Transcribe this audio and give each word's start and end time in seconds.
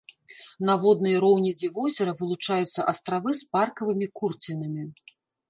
На 0.69 0.73
воднай 0.85 1.15
роўнядзі 1.25 1.69
возера 1.75 2.15
вылучаюцца 2.23 2.87
астравы 2.93 3.37
з 3.41 3.53
паркавымі 3.53 4.11
курцінамі. 4.19 4.83